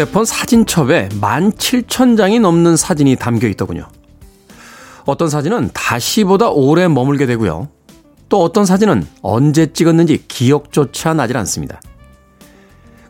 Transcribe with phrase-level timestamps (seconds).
[0.00, 3.86] 휴대폰 사진첩에 17,000장이 넘는 사진이 담겨 있더군요.
[5.04, 7.68] 어떤 사진은 다시보다 오래 머물게 되고요.
[8.30, 11.82] 또 어떤 사진은 언제 찍었는지 기억조차 나질 않습니다.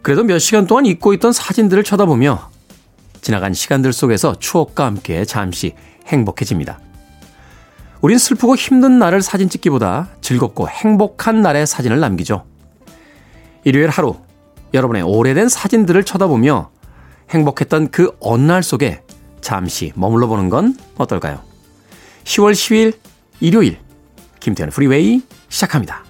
[0.03, 2.51] 그래도 몇 시간 동안 잊고 있던 사진들을 쳐다보며
[3.21, 5.75] 지나간 시간들 속에서 추억과 함께 잠시
[6.09, 6.80] 행복해집니다.
[8.01, 12.46] 우린 슬프고 힘든 날을 사진 찍기보다 즐겁고 행복한 날의 사진을 남기죠.
[13.63, 14.16] 일요일 하루,
[14.74, 16.71] 여러분의 오래된 사진들을 쳐다보며
[17.31, 19.03] 행복했던 그 어느 날 속에
[19.41, 21.41] 잠시 머물러 보는 건 어떨까요?
[22.25, 22.97] 10월 10일
[23.41, 23.79] 일요일
[24.41, 26.10] 김태현의 프리웨이 시작합니다.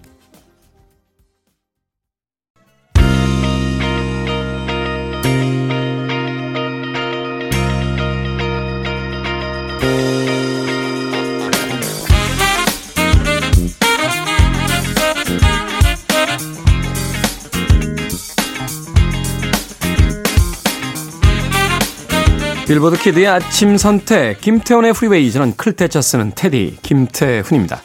[22.70, 27.81] Billboard Kid의 아침 선택 김태훈의 Freeway 저는 클테차 쓰는 테디 김태훈입니다.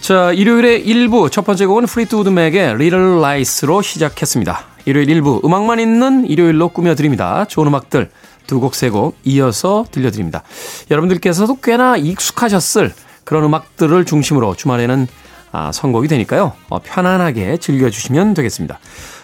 [0.00, 4.64] 자 일요일에 1부 첫 번째 곡은 Fleetwood Mac의 Little Lies로 시작했습니다.
[4.86, 7.44] 일요일 1부 음악만 있는 일요일로 꾸며드립니다.
[7.44, 8.10] 좋은 음악들
[8.48, 10.42] 두 곡 세 곡 이어서 들려드립니다.
[10.90, 15.06] 여러분들께서도 꽤나 익숙하셨을 그런 음악들을 중심으로 주말에는
[15.52, 16.52] 아, 선곡이 되니까요.
[16.68, 18.78] 어, 편안하게 즐겨주시면 되겠습니다.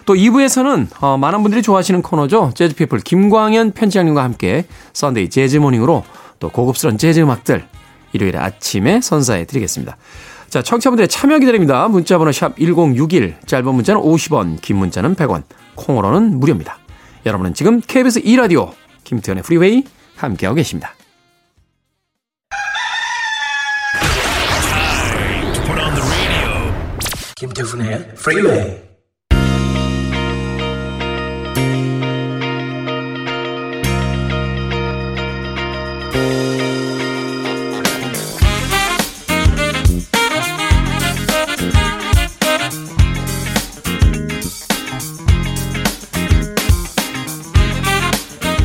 [0.05, 2.51] 또 2부에서는 어, 많은 분들이 좋아하시는 코너죠.
[2.55, 6.03] 재즈피플 김광현 편집장님과 함께 Sunday Jazz Morning으로
[6.39, 7.65] 또 고급스러운 재즈 음악들
[8.13, 9.97] 일요일 아침에 선사해 드리겠습니다.
[10.49, 11.87] 자, 청취자분들의 참여 기다립니다.
[11.87, 15.43] 문자번호 샵 1061, 짧은 문자는 50원, 긴 문자는 100원,
[15.75, 16.77] 콩으로는 무료입니다.
[17.25, 18.71] 여러분은 지금 KBS 2라디오
[19.03, 19.83] 김태훈의 Freeway
[20.15, 20.93] 함께하고 계십니다.
[27.63, 28.92] 김태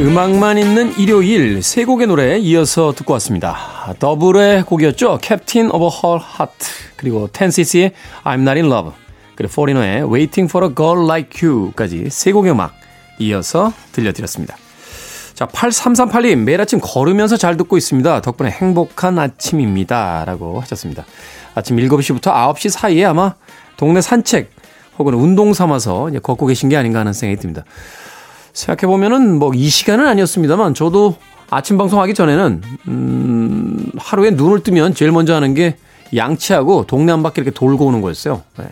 [0.00, 3.56] 음악만 있는 일요일 세 곡의 노래 이어서 듣고 왔습니다.
[3.98, 5.18] 더블의 곡이었죠.
[5.20, 8.92] 캡틴 오버 헐 하트 그리고 텐시스의 I'm Not In Love
[9.34, 12.74] 그리고 포리노의 Waiting for a Girl Like You까지 세 곡의 음악
[13.18, 14.56] 이어서 들려드렸습니다.
[15.34, 18.20] 자, 8338님, 매일 아침 걸으면서 잘 듣고 있습니다.
[18.22, 20.24] 덕분에 행복한 아침입니다.
[20.26, 21.06] 라고 하셨습니다.
[21.56, 23.34] 아침 7시부터 9시 사이에 아마
[23.76, 24.52] 동네 산책
[24.98, 27.64] 혹은 운동 삼아서 걷고 계신 게 아닌가 하는 생각이 듭니다.
[28.52, 31.16] 생각해보면은 뭐 이 시간은 아니었습니다만 저도
[31.50, 35.76] 아침 방송하기 전에는, 음, 하루에 눈을 뜨면 제일 먼저 하는 게
[36.14, 38.42] 양치하고 동네 한 바퀴 이렇게 돌고 오는 거였어요.
[38.58, 38.66] 네.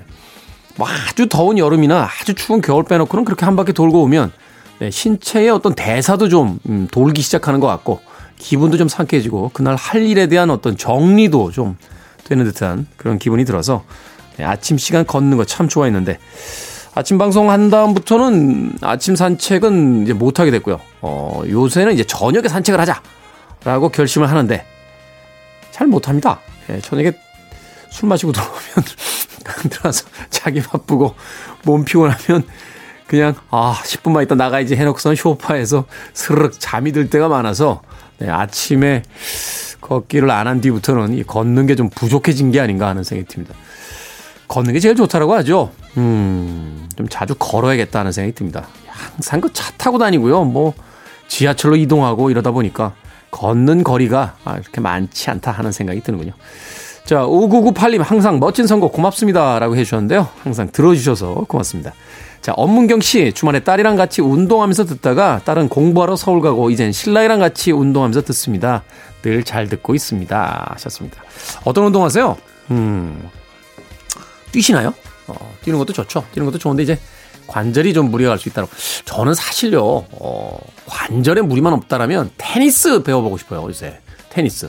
[0.76, 4.30] 뭐 아주 더운 여름이나 아주 추운 겨울 빼놓고는 그렇게 한 바퀴 돌고 오면
[4.78, 8.00] 네, 신체의 어떤 대사도 좀 음, 돌기 시작하는 것 같고
[8.38, 11.78] 기분도 좀 상쾌해지고 그날 할 일에 대한 어떤 정리도 좀
[12.24, 13.84] 되는 듯한 그런 기분이 들어서
[14.36, 16.18] 네, 아침 시간 걷는 거 참 좋아했는데
[16.96, 20.80] 아침 방송 한 다음부터는 아침 산책은 이제 못하게 됐고요.
[21.02, 24.64] 어, 요새는 이제 저녁에 산책을 하자라고 결심을 하는데
[25.72, 26.40] 잘 못합니다.
[26.70, 27.12] 예, 저녁에
[27.90, 28.58] 술 마시고 들어오면
[29.68, 31.14] 들어와서 자기 바쁘고
[31.64, 32.44] 몸 피곤하면
[33.06, 35.84] 그냥 아 10분만 있다 나가야지 해놓고선 쇼파에서
[36.14, 37.82] 스르륵 잠이 들 때가 많아서
[38.18, 39.02] 네, 아침에
[39.82, 43.54] 걷기를 안 한 뒤부터는 이 걷는 게 좀 부족해진 게 아닌가 하는 생각이 듭니다.
[44.48, 45.72] 걷는 게 제일 좋다라고 하죠.
[45.96, 48.66] 음, 좀 자주 걸어야겠다 하는 생각이 듭니다.
[48.88, 50.44] 항상 그 차 타고 다니고요.
[50.44, 50.74] 뭐
[51.28, 52.94] 지하철로 이동하고 이러다 보니까
[53.30, 56.32] 걷는 거리가 아, 이렇게 많지 않다 하는 생각이 드는군요.
[57.04, 59.58] 자, 5998님 항상 멋진 선곡 고맙습니다.
[59.58, 60.28] 라고 해주셨는데요.
[60.42, 61.92] 항상 들어주셔서 고맙습니다.
[62.42, 67.72] 자, 엄문경 씨, 주말에 딸이랑 같이 운동하면서 듣다가 딸은 공부하러 서울 가고 이젠 신랑이랑 같이
[67.72, 68.82] 운동하면서 듣습니다.
[69.22, 70.70] 늘 잘 듣고 있습니다.
[70.74, 71.22] 하셨습니다.
[71.64, 72.36] 어떤 운동 하세요?
[72.70, 73.28] 음,
[74.52, 74.92] 뛰시나요?
[75.28, 76.24] 어, 뛰는 것도 좋죠.
[76.32, 76.98] 뛰는 것도 좋은데 이제
[77.46, 78.68] 관절이 좀 무리가 갈 수 있다고.
[79.04, 84.00] 저는 사실요, 어, 관절에 무리만 없다라면 테니스 배워보고 싶어요, 요새.
[84.30, 84.68] 테니스.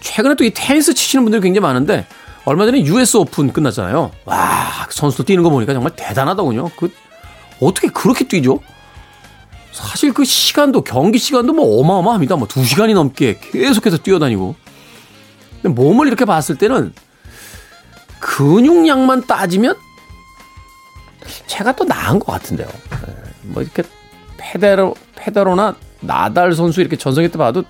[0.00, 2.06] 최근에 또 이 테니스 치시는 분들이 굉장히 많은데,
[2.44, 4.10] 얼마 전에 US 오픈 끝났잖아요.
[4.26, 6.70] 와, 선수도 뛰는 거 보니까 정말 대단하더군요.
[6.76, 6.90] 그,
[7.60, 8.60] 어떻게 그렇게 뛰죠?
[9.72, 12.36] 사실 그 시간도, 경기 시간도 뭐 어마어마합니다.
[12.36, 14.54] 뭐 두 시간이 넘게 계속해서 뛰어다니고.
[15.62, 16.92] 근데 몸을 이렇게 봤을 때는
[18.24, 19.76] 근육량만 따지면
[21.46, 22.66] 제가 또 나은 것 같은데요.
[22.66, 23.82] 네, 뭐 이렇게
[24.38, 27.64] 페데로 페데로나 나달 선수 이렇게 전성기 때 봐도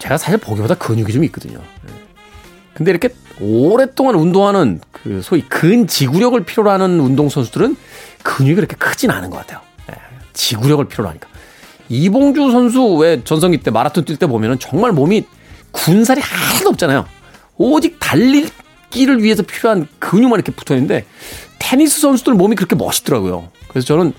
[0.00, 1.58] 제가 사실 보기보다 근육이 좀 있거든요.
[1.86, 1.92] 네.
[2.74, 3.10] 근데 이렇게
[3.40, 7.76] 오랫동안 운동하는 그 소위 근지구력을 필요로 하는 운동 선수들은
[8.24, 9.60] 근육이 그렇게 크진 않은 것 같아요.
[9.86, 9.94] 네.
[10.32, 11.28] 지구력을 필요로 하니까.
[11.88, 15.26] 이봉주 선수 왜 전성기 때 마라톤 뛸 때 보면은 정말 몸이
[15.70, 17.06] 군살이 하나도 없잖아요.
[17.56, 18.18] 오직 달
[18.90, 21.06] 리기를 위해서 필요한 근육만 이렇게 붙어 있는데
[21.58, 23.50] 테니스 선수들 몸이 그렇게 멋있더라고요.
[23.68, 24.12] 그래서 저는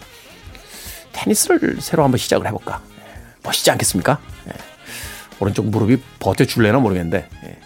[1.12, 2.82] 테니스를 새로 한번 시작을 해볼까.
[3.44, 4.20] 멋있지 않겠습니까?
[4.48, 4.54] 예.
[5.40, 7.58] 오른쪽 무릎이 버텨줄래나 모르겠는데 예.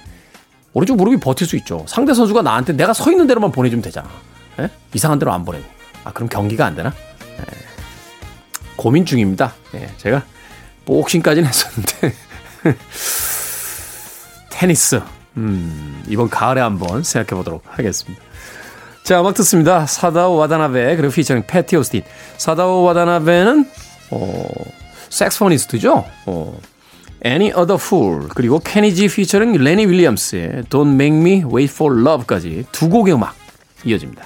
[0.74, 1.86] 오른쪽 무릎이 버틸 수 있죠.
[1.88, 4.10] 상대 선수가 나한테 내가 서 있는 대로만 보내주면 되잖아.
[4.60, 4.70] 예?
[4.94, 5.66] 이상한 대로 안 보내고.
[6.04, 6.94] 아 그럼 경기가 안 되나?
[7.40, 7.44] 예.
[8.76, 9.54] 고민 중입니다.
[9.76, 9.90] 예.
[9.98, 10.24] 제가
[10.86, 12.14] 복싱까지는 했었는데
[14.50, 15.02] 테니스
[15.38, 18.22] 음, 이번 가을에 한번 생각해 보도록 하겠습니다.
[19.04, 19.86] 자, 음악 듣습니다.
[19.86, 22.02] 사다오 와다나베 그리고 피처링 패티 오스틴.
[22.38, 23.70] 사다오 와다나베는
[24.12, 24.48] 어,
[25.10, 26.06] 색스포니스트죠.
[26.26, 26.60] 어,
[27.26, 32.90] Any Other Fool 그리고 케니지 피처링 레니 윌리엄스의 Don't Make Me Wait for Love까지 두
[32.90, 33.36] 곡의 음악
[33.84, 34.26] 이어집니다.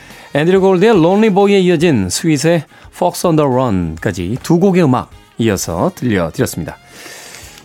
[0.33, 6.77] 앤드류 골드의 Lonely Boy에 이어진 스윗의 Fox on the Run까지 두 곡의 음악 이어서 들려드렸습니다.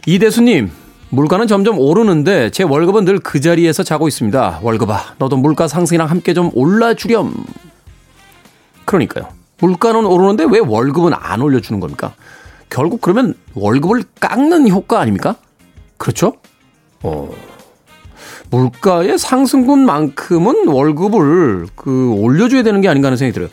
[0.07, 0.71] 이대수님,
[1.11, 4.61] 물가는 점점 오르는데 제 월급은 늘 그 자리에서 자고 있습니다.
[4.63, 7.35] 월급아, 너도 물가 상승이랑 함께 좀 올라주렴.
[8.85, 9.29] 그러니까요.
[9.59, 12.15] 물가는 오르는데 왜 월급은 안 올려주는 겁니까?
[12.69, 15.37] 결국 그러면 월급을 깎는 효과 아닙니까?
[15.99, 16.35] 그렇죠?
[17.03, 17.31] 어.
[18.51, 23.51] 물가의 상승분만큼은 월급을 그 올려줘야 되는 게 아닌가 하는 생각이 들어요.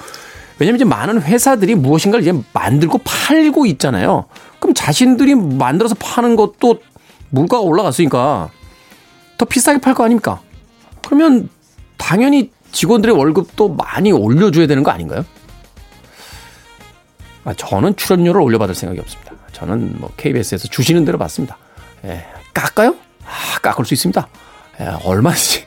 [0.59, 4.25] 왜냐면 이제 많은 회사들이 무엇인가를 이제 만들고 팔고 있잖아요.
[4.59, 6.79] 그럼 자신들이 만들어서 파는 것도
[7.29, 8.49] 물가가 올라갔으니까
[9.37, 10.41] 더 비싸게 팔 거 아닙니까?
[11.05, 11.49] 그러면
[11.97, 15.25] 당연히 직원들의 월급도 많이 올려줘야 되는 거 아닌가요?
[17.45, 19.33] 아, 저는 출연료를 올려받을 생각이 없습니다.
[19.51, 21.57] 저는 뭐 KBS에서 주시는 대로 받습니다.
[22.05, 22.95] 예, 깎아요?
[23.25, 24.27] 아, 깎을 수 있습니다.
[24.79, 25.65] 예, 얼마든지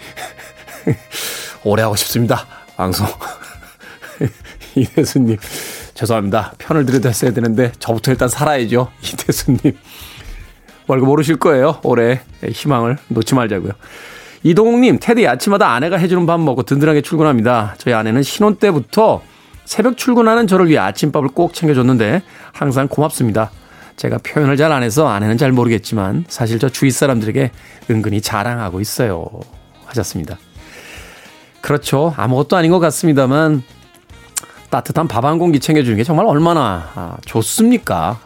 [1.65, 2.47] 오래 하고 싶습니다.
[2.77, 3.07] 방송.
[4.75, 5.37] 이대수님,
[5.95, 6.55] 죄송합니다.
[6.59, 8.91] 편을 들여다 했어야 되는데, 저부터 일단 살아야죠.
[9.03, 9.79] 이대수님.
[10.87, 11.81] 월급 오르실 거예요.
[11.83, 12.21] 올해.
[12.45, 13.73] 예, 희망을 놓지 말자고요.
[14.43, 17.75] 이동욱님, 테디 아침마다 아내가 해주는 밥 먹고 든든하게 출근합니다.
[17.79, 19.23] 저희 아내는 신혼 때부터
[19.65, 23.51] 새벽 출근하는 저를 위해 아침밥을 꼭 챙겨줬는데, 항상 고맙습니다.
[23.97, 27.51] 제가 표현을 잘 안 해서 아내는 잘 모르겠지만 사실 저 주위 사람들에게
[27.91, 29.27] 은근히 자랑하고 있어요.
[29.87, 30.39] 하셨습니다.
[31.61, 32.13] 그렇죠.
[32.17, 33.63] 아무것도 아닌 것 같습니다만
[34.71, 38.19] 따뜻한 밥 한 공기 챙겨주는 게 정말 얼마나 아, 좋습니까?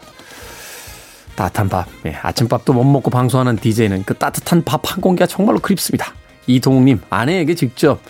[1.35, 1.87] 따뜻한 밥.
[2.05, 6.13] 예, 아침밥도 못 먹고 방송하는 DJ는 그 따뜻한 밥 한 공기가 정말로 그립습니다.
[6.47, 8.01] 이동욱님, 아내에게 직접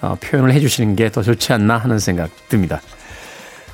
[0.00, 2.80] 어, 표현을 해주시는 게 더 좋지 않나 하는 생각 듭니다.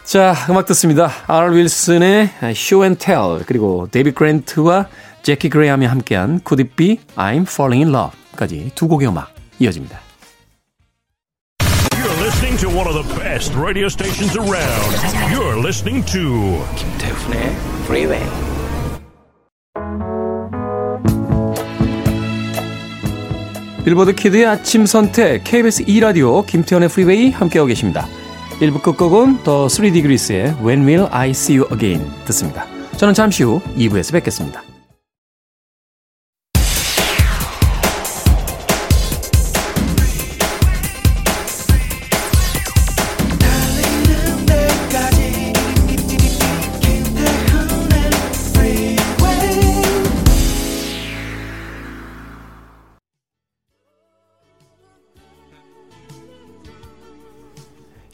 [0.05, 1.11] 자, 음악 듣습니다.
[1.27, 1.55] R.
[1.57, 4.89] 윌슨의 Show and Tell 그리고 David Grant와
[5.23, 10.01] Jaki Graham이 함께한 Could It Be I'm Falling in Love까지 두 곡의 음악 이어집니다.
[11.95, 14.93] You're listening to one of the best radio stations around.
[15.33, 17.55] You're listening to 김태훈의
[17.85, 18.23] Freeway.
[23.85, 28.07] Billboard Kid의 아침 선택 KBS 2 라디오 김태훈의 Freeway 함께하고 계십니다.
[28.63, 32.65] 1부 끝곡은 더 3degrees의 When Will I See You Again 듣습니다.
[32.97, 34.63] 저는 잠시 후 2부에서 뵙겠습니다.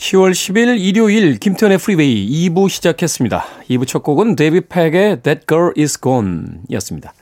[0.08, 3.44] (10월 10일) 일요일 김태훈의 Freeway 2부 시작했습니다.
[3.68, 7.12] 2부 첫 곡은 David Pack의 That Girl Is Gone 였습니다.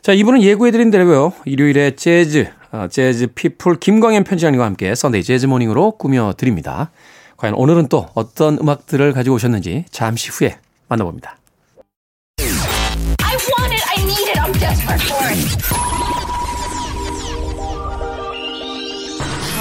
[0.00, 1.34] 자, 2부는 예고해드린 대로요.
[1.44, 6.92] 일요일에 재즈, 어, 재즈 피플 김광현 편집장님과 함께 Sunday Jazz Morning으로 꾸며드립니다.
[7.36, 10.56] 과연 오늘은 또 어떤 음악들을 가지고 오셨는지 잠시 후에
[10.88, 11.36] 만나봅니다.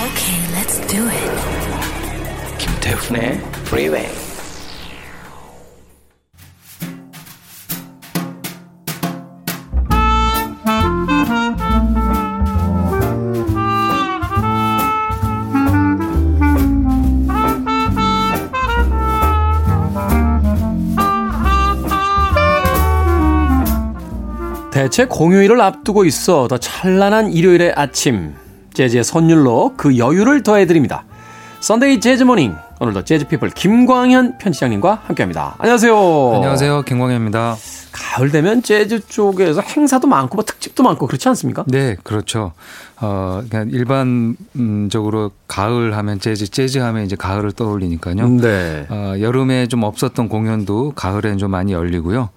[0.03, 1.62] Okay, let's do it.
[2.93, 4.05] 임백천의 프리웨이.
[24.71, 28.33] 대체 공휴일을 앞두고 있어 더 찬란한 일요일의 아침.
[28.73, 31.05] 재즈의 선율로 그 여유를 더해드립니다.
[31.61, 35.55] Sunday Jazz Morning 오늘도 재즈피플 김광현 편집장님과 함께합니다.
[35.59, 35.95] 안녕하세요.
[36.35, 36.81] 안녕하세요.
[36.83, 37.55] 김광현입니다.
[37.91, 41.63] 가을 되면 재즈 쪽에서 행사도 많고 뭐 특집도 많고 그렇지 않습니까?
[41.67, 42.53] 네, 그렇죠.
[42.99, 48.27] 어, 그냥 일반적으로 가을 하면 재즈, 재즈 하면 이제 가을을 떠올리니까요.
[48.27, 48.87] 네.
[48.89, 52.29] 어, 여름에 좀 없었던 공연도 가을에는 좀 많이 열리고요.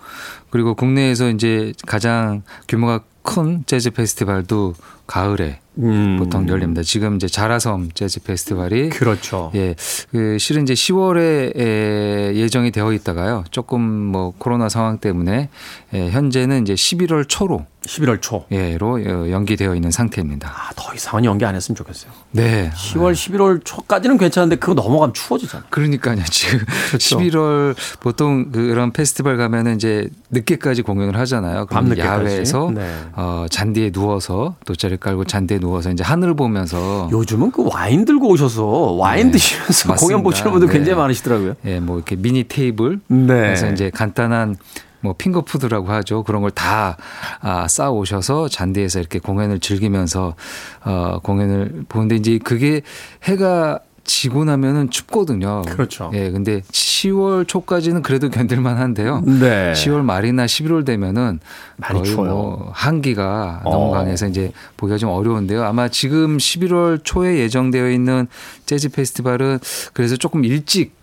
[0.51, 4.75] 그리고 국내에서 이제 가장 규모가 큰 재즈 페스티벌도
[5.07, 6.17] 가을에 음.
[6.19, 6.83] 보통 열립니다.
[6.83, 9.51] 지금 이제 자라섬 재즈 페스티벌이 그렇죠.
[9.55, 9.75] 예,
[10.11, 13.45] 그 실은 이제 10월에 에, 예정이 되어 있다가요.
[13.51, 15.49] 조금 뭐 코로나 상황 때문에
[15.95, 18.45] 예, 현재는 이제 11월 초로 11월 초.
[18.51, 20.49] 예로 어, 연기되어 있는 상태입니다.
[20.49, 22.11] 아, 더 이상은 연기 안 했으면 좋겠어요.
[22.33, 22.71] 네.
[22.75, 25.65] 10월, 11월 초까지는 괜찮은데 그거 넘어가면 추워지잖아.
[25.71, 26.23] 그러니까요.
[26.31, 27.19] 지금 그렇죠.
[27.19, 31.67] 11월 보통 그런 페스티벌 가면은 이제 늦게까지 공연을 하잖아요.
[31.67, 32.25] 밤늦게까지.
[32.27, 32.89] 야외에서 네.
[33.15, 38.65] 어, 잔디에 누워서 돗자리 깔고 잔디에 누워서 이제 하늘 보면서 요즘은 그 와인 들고 오셔서
[38.93, 39.33] 와인 네.
[39.33, 39.97] 드시면서 맞습니다.
[39.97, 40.73] 공연 보시는 분들 네.
[40.75, 41.55] 굉장히 많으시더라고요.
[41.65, 43.27] 예, 뭐 이렇게 미니 테이블 네.
[43.27, 44.57] 그래서 이제 간단한
[45.07, 46.23] 뭐 핑거푸드라고 하죠.
[46.25, 46.97] 그런 걸 다
[47.41, 50.35] 아, 쌓아 오셔서 잔디에서 이렇게 공연을 즐기면서
[50.85, 52.81] 어, 공연을 보는데 이제 그게
[53.25, 55.63] 해가 지고 나면은 춥거든요.
[55.63, 56.11] 그렇죠.
[56.15, 59.21] 예, 근데 10월 초까지는 그래도 견딜만 한데요.
[59.27, 59.73] 네.
[59.73, 61.41] 10월 말이나 11월 되면은
[61.77, 62.31] 많이 거의 추워요.
[62.33, 63.71] 뭐 한기가 어.
[63.71, 65.65] 너무 강해서 이제 보기가 좀 어려운데요.
[65.65, 68.29] 아마 지금 11월 초에 예정되어 있는
[68.65, 69.59] 재즈 페스티벌은
[69.93, 70.96] 그래서 조금 일찍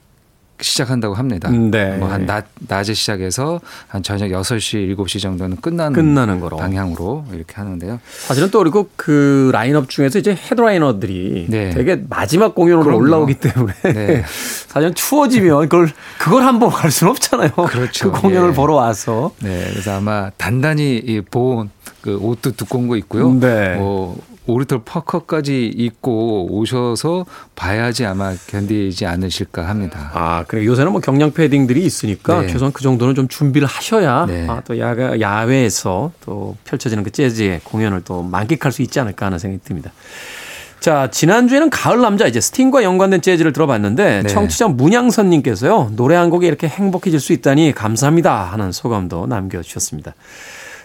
[0.61, 1.49] 시작한다고 합니다.
[1.49, 1.97] 네.
[1.97, 6.57] 뭐한 낮, 낮에 시작해서 한 저녁 6시, 7시 정도는 끝나는 끝나는 거로.
[6.57, 7.99] 방향으로 이렇게 하는데요.
[8.27, 11.69] 사실은 또 그리고 그 라인업 중에서 이제 헤드라이너들이 네.
[11.71, 13.03] 되게 마지막 공연으로 그럼요.
[13.03, 14.23] 올라오기 때문에 네.
[14.67, 17.51] 사실 추워지면 그걸 그걸 한번 갈 수는 없잖아요.
[17.51, 18.11] 그렇죠.
[18.11, 18.53] 그 공연을 예.
[18.53, 21.69] 보러 와서 네, 그래서 아마 단단히 이 보온
[22.01, 23.31] 그 옷도 두꺼운 거 있고요.
[23.33, 23.75] 네.
[23.75, 27.25] 뭐 오리털 파커까지 입고 오셔서
[27.55, 30.11] 봐야지 아마 견디지 않으실까 합니다.
[30.13, 32.47] 아, 그래 요새는 뭐 경량 패딩들이 있으니까 네.
[32.47, 34.47] 최소한 그 정도는 좀 준비를 하셔야 네.
[34.49, 39.39] 아, 또 야가, 야외에서 또 펼쳐지는 그 재즈의 공연을 또 만끽할 수 있지 않을까 하는
[39.39, 39.91] 생각이 듭니다.
[40.81, 44.27] 자, 지난주에는 가을 남자 이제 스팅과 연관된 재즈를 들어봤는데 네.
[44.27, 50.13] 청취자 문양선 님께서요 노래 한 곡에 이렇게 행복해질 수 있다니 감사합니다 하는 소감도 남겨 주셨습니다.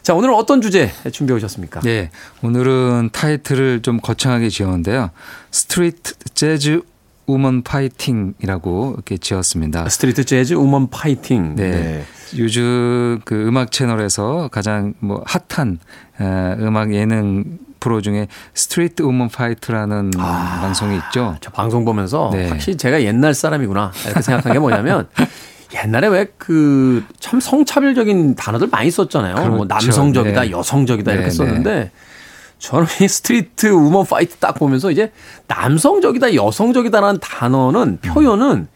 [0.08, 1.80] 자, 오늘은 어떤 주제 준비해 오셨습니까?
[1.80, 2.08] 네,
[2.42, 5.10] 오늘은 타이틀을 좀 거창하게 지었는데요.
[5.50, 6.80] Street Jazz
[7.26, 9.86] Woman Fighting이라고 이렇게 지었습니다.
[9.90, 11.56] Street Jazz Woman Fighting.
[11.56, 12.06] 네.
[12.38, 15.78] 요즘 그 음악 채널에서 가장 뭐 핫한
[16.22, 16.24] 에,
[16.60, 21.36] 음악 예능 프로 중에 스트리트 우먼 파이터라는 방송이 있죠.
[21.42, 22.48] 저 방송 보면서 네.
[22.48, 25.06] 확실히 제가 옛날 사람이구나 이렇게 생각한 게 뭐냐면
[25.74, 29.34] 옛날에 왜 그 참 성차별적인 단어들 많이 썼잖아요.
[29.34, 29.64] 뭐 그렇죠.
[29.66, 30.50] 남성적이다, 네.
[30.50, 31.90] 여성적이다 이렇게 네, 썼는데
[32.58, 35.12] 저는 이 스트리트 우먼 파이터 딱 보면서 이제
[35.46, 38.68] 남성적이다, 여성적이다라는 단어는 표현은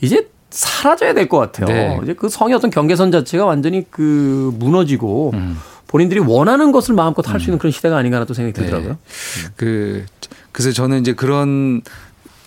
[0.00, 1.66] 이제 사라져야 될 것 같아요.
[1.68, 2.00] 네.
[2.02, 5.58] 이제 그 성의 어떤 경계선 자체가 완전히 그 무너지고 음.
[5.86, 8.64] 본인들이 원하는 것을 마음껏 할수 있는 그런 시대가 아닌가 하는 또 생각이 네.
[8.64, 8.96] 들더라고요.
[9.56, 10.04] 그
[10.52, 11.82] 그래서 저는 이제 그런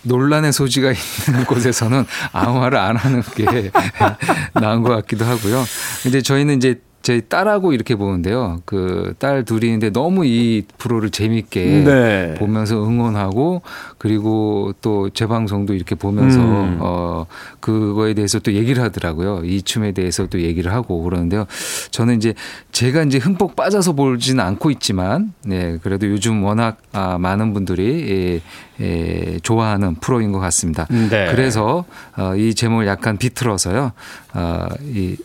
[0.04, 3.70] 논란의 소지가 있는 곳에서는 아무 말을 안 하는 게
[4.54, 5.64] 나은 것 같기도 하고요.
[6.02, 8.60] 근데 저희는 이제 저희 딸하고 이렇게 보는데요.
[8.64, 12.34] 그 딸 둘이인데 너무 이 프로를 재밌게 네.
[12.34, 13.62] 보면서 응원하고
[13.98, 16.78] 그리고 또 재방송도 이렇게 보면서 음.
[16.80, 17.26] 어
[17.60, 19.42] 그거에 대해서 또 얘기를 하더라고요.
[19.44, 21.46] 이 춤에 대해서 또 얘기를 하고 그러는데요.
[21.90, 22.34] 저는 이제
[22.72, 28.42] 제가 이제 흠뻑 빠져서 보지는 않고 있지만 네 그래도 요즘 워낙 아, 많은 분들이
[28.80, 30.86] 예, 예, 좋아하는 프로인 것 같습니다.
[30.90, 31.28] 네.
[31.30, 31.84] 그래서
[32.16, 33.92] 어, 이 제목을 약간 비틀어서요.
[34.34, 35.16] 어, 이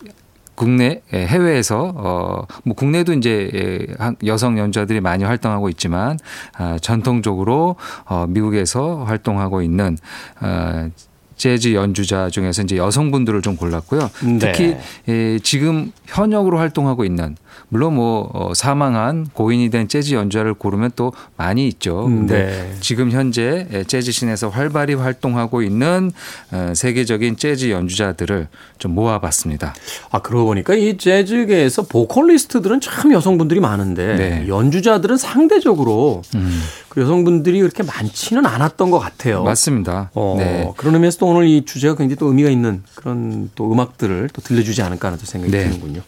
[0.64, 6.18] 국내 예, 해외에서 어 뭐 국내도 이제 예, 한- 여성 연주자들이 많이 활동하고 있지만
[6.58, 9.96] 아, 전통적으로 어 미국에서 활동하고 있는
[10.42, 10.90] 어
[11.36, 14.10] 재즈 연주자 중에서 이제 여성분들을 좀 골랐고요.
[14.24, 14.38] 네.
[14.38, 14.76] 특히
[15.08, 17.36] 예, 지금 현역으로 활동하고 있는
[17.68, 22.04] 물론 뭐 어, 사망한 고인이 된 재즈 연주자를 고르면 또 많이 있죠.
[22.04, 22.76] 근데 네.
[22.80, 26.10] 지금 현재 재즈 씬에서 활발히 활동하고 있는
[26.52, 29.74] 어, 세계적인 재즈 연주자들을 좀 모아봤습니다.
[30.10, 34.48] 아, 그러고 보니까 이 재즈계에서 보컬리스트들은 참 여성분들이 많은데 네.
[34.48, 39.42] 연주자들은 상대적으로 음, 그 여성분들이 그렇게 많지는 않았던 것 같아요.
[39.44, 40.10] 맞습니다.
[40.14, 40.72] 어, 네.
[40.76, 44.82] 그런 의미에서 또 오늘 이 주제가 굉장히 또 의미가 있는 그런 또 음악들을 또 들려주지
[44.82, 45.64] 않을까 하는 또 생각이 네.
[45.64, 46.02] 드는군요.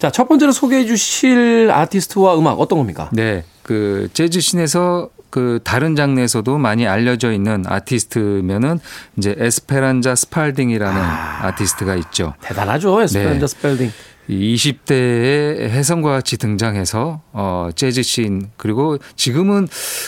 [0.00, 3.10] 자, 첫 번째로 소개해 주실 아티스트와 음악 어떤 겁니까?
[3.12, 8.80] 네, 그 재즈 씬에서 그 다른 장르에서도 많이 알려져 있는 아티스트면은
[9.18, 11.54] 이제 에스페란자 스팔딩이라는 아.
[11.54, 12.32] 아티스트가 있죠.
[12.40, 13.02] 대단하죠.
[13.02, 13.46] 에스페란자 네.
[13.46, 13.92] 스펠딩.
[14.28, 19.66] 이 20대에 혜성과 같이 등장해서 어 재즈 씬 그리고 지금은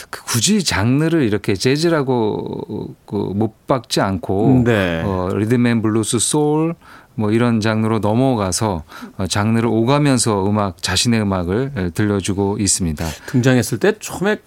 [0.09, 5.01] 그 굳이 장르를 이렇게 재즈라고 그못 박지 않고 네.
[5.03, 6.75] 어 리듬 앤 블루스 소울
[7.15, 8.83] 뭐 이런 장르로 넘어가서
[9.17, 13.05] 어, 장르를 오가면서 음악 자신의 음악을 들려주고 있습니다.
[13.27, 14.37] 등장했을 때 처음에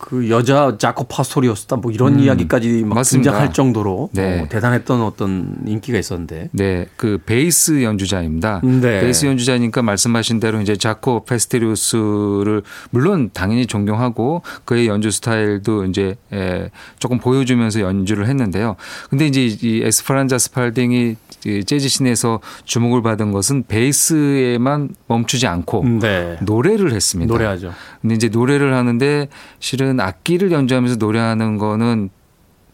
[0.00, 3.32] 그 여자 자코 파스토리였다 뭐 이런 음, 이야기까지 막 맞습니다.
[3.32, 4.40] 등장할 정도로 네.
[4.40, 6.48] 어, 대단했던 어떤 인기가 있었는데.
[6.52, 8.62] 네, 그 베이스 연주자입니다.
[8.64, 9.00] 네.
[9.02, 16.70] 베이스 연주자니까 말씀하신 대로 이제 자코 페스테리우스를 물론 당연히 존경하고 그의 연주 스타일도 이제 에,
[16.98, 18.76] 조금 보여주면서 연주를 했는데요.
[19.10, 26.36] 근데 이제 이 에스페란자 스팔딩이 이 재즈 씬에서 주목을 받은 것은 베이스에만 멈추지 않고 네.
[26.42, 27.32] 노래를 했습니다.
[27.32, 27.72] 노래하죠.
[28.00, 29.28] 근데 이제 노래를 하는데
[29.58, 32.10] 실은 악기를 연주하면서 노래하는 거는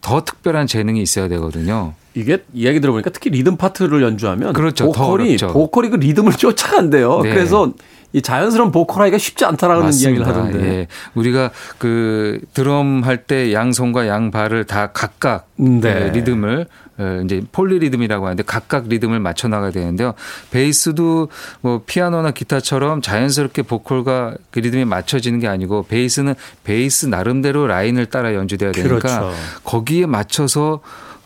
[0.01, 1.93] 더 특별한 재능이 있어야 되거든요.
[2.13, 4.91] 이게 이야기 들어보니까 특히 리듬 파트를 연주하면 그렇죠.
[4.91, 5.37] 더 보컬이.
[5.37, 7.21] 보컬이 그 리듬을 쫓아간대요.
[7.21, 7.29] 네.
[7.29, 7.73] 그래서
[8.13, 10.09] 이 자연스러운 보컬하기가 쉽지 않다라는 맞습니다.
[10.09, 10.67] 이야기를 하던데.
[10.67, 10.87] 예.
[11.13, 16.05] 우리가 그 드럼 할 때 양손과 양발을 다 각각 네.
[16.05, 16.67] 예, 리듬을
[16.99, 20.13] 어, 이제 폴리 리듬이라고 하는데 각각 리듬을 맞춰 나가야 되는데요.
[20.49, 21.27] 베이스도
[21.61, 28.33] 뭐 피아노나 기타처럼 자연스럽게 보컬과 그 리듬이 맞춰지는 게 아니고 베이스는 베이스 나름대로 라인을 따라
[28.33, 29.33] 연주돼야 되니까 그렇죠.
[29.63, 30.79] 거기에 맞춰서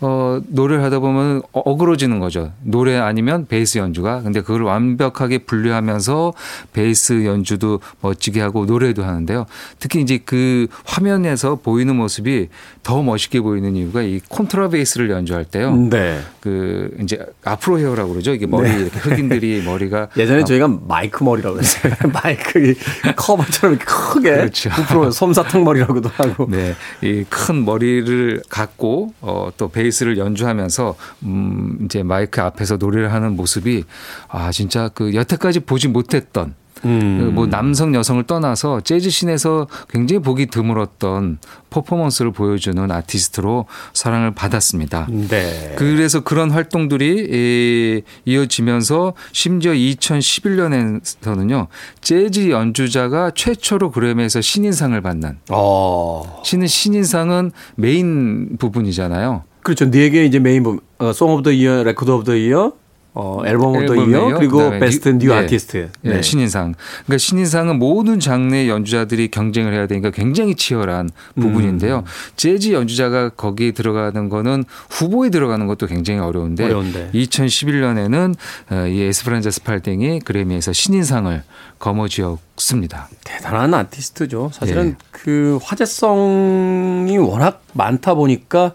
[0.04, 2.52] 어, 노래를 하다 보면 어- 어그러지는 거죠.
[2.64, 4.22] 노래 아니면 베이스 연주가.
[4.24, 6.34] 근데 그걸 완벽하게 분리하면서
[6.74, 9.46] 베이스 연주도 멋지게 하고 노래도 하는데요.
[9.80, 12.50] 특히 이제 그 화면에서 보이는 모습이
[12.82, 15.76] 더 멋있게 보이는 이유가 이 콘트라 베이스를 연주할 때요.
[15.76, 16.20] 네.
[16.40, 18.34] 그 이제 앞으로 헤어라고 그러죠.
[18.34, 21.94] 이게 머리 이렇게 흑인들이 머리가 예전에 저희가 마이크 머리라고 그랬어요.
[22.12, 22.76] 마이크 이
[23.16, 24.72] 커버처럼 크게 그렇죠.
[24.72, 26.48] 부풀어 솜사탕 머리라고도 하고.
[26.50, 33.12] 네, 이 큰 머리를 갖고 어, 또 베이스 를 연주하면서 음, 이제 마이크 앞에서 노래를
[33.14, 33.84] 하는 모습이
[34.30, 37.34] 아 진짜 그 여태까지 보지 못했던 음.
[37.36, 41.38] 뭐 남성 여성을 떠나서 재즈 씬에서 굉장히 보기 드물었던
[41.70, 45.08] 퍼포먼스를 보여주는 아티스트로 사랑을 받았습니다.
[45.30, 45.76] 네.
[45.78, 51.68] 그래서 그런 활동들이 이- 이어지면서 심지어 2011년에서는요
[52.02, 56.42] 재즈 연주자가 최초로 그래미에서 신인상을 받는 어.
[56.44, 59.44] 신은 신인상은 메인 부문이잖아요.
[59.64, 59.90] 그렇죠.
[59.92, 60.80] 네 개 이제 메인 부문.
[61.00, 62.74] 어, Song of the Year, Record of the Year,
[63.14, 64.30] 어, Album of the 앨범이에요.
[64.30, 65.36] Year, 그리고 Best New- New 네.
[65.40, 65.90] 아티스트.
[66.06, 66.74] 예, 신인상.
[67.06, 71.98] 그러니까 신인상은 모든 장르의 연주자들이 경쟁을 해야 되니까 굉장히 치열한 부문인데요.
[71.98, 72.04] 음.
[72.38, 77.10] 재즈 연주자가 거기에 들어가는 거는 후보에 들어가는 것도 굉장히 어려운데, 어려운데.
[77.14, 78.36] 2011년에는
[78.72, 81.44] 어, 이 에스페란자 스팔딩이 그래미에서 신인상을
[81.80, 83.10] 거머쥐었습니다.
[83.26, 84.52] 대단한 아티스트죠.
[84.54, 84.96] 사실은 네.
[85.12, 88.74] 그 화제성이 워낙 많다 보니까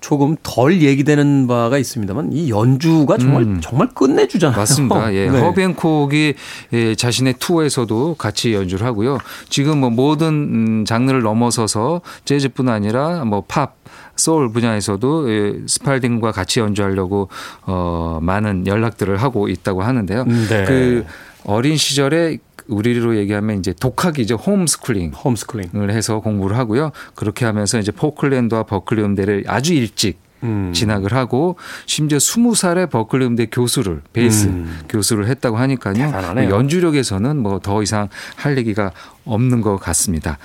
[0.00, 3.60] 조금 덜 얘기되는 바가 있습니다만 이 연주가 정말 음.
[3.60, 4.58] 정말 끝내주잖아요.
[4.58, 5.12] 맞습니다.
[5.14, 5.30] 예.
[5.30, 5.40] 네.
[5.40, 6.34] 허비 행콕이
[6.72, 9.18] 예, 자신의 투어에서도 같이 연주를 하고요.
[9.48, 13.76] 지금 뭐 모든 음, 장르를 넘어서서 재즈뿐 아니라 뭐 팝,
[14.16, 17.28] 소울 분야에서도 예, 스팔딩과 같이 연주하려고
[17.66, 20.24] 어, 많은 연락들을 하고 있다고 하는데요.
[20.24, 20.64] 네.
[20.64, 21.04] 그
[21.44, 22.38] 어린 시절에
[22.70, 24.36] 우리로 얘기하면 이제 독학이죠.
[24.36, 25.10] 홈스쿨링.
[25.12, 25.70] 홈스쿨링.
[25.74, 26.92] 을 해서 공부를 하고요.
[27.14, 30.72] 그렇게 하면서 이제 포틀랜드와 버클리 음대를 아주 일찍 음.
[30.74, 34.80] 진학을 하고 심지어 20살에 버클리 음대 교수를 베이스 음.
[34.88, 35.94] 교수를 했다고 하니까요.
[35.94, 36.48] 대단하네요.
[36.50, 38.92] 연주력에서는 뭐 더 이상 할 얘기가
[39.26, 40.38] 없는 것 같습니다.